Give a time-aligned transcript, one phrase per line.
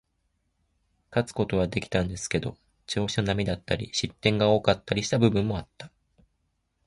[1.11, 2.57] 勝つことはできたんですけど、
[2.87, 5.91] 調子の波だったり、失点が多かったりした部分もあった。